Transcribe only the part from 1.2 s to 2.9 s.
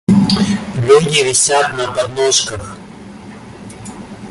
висят на подножках.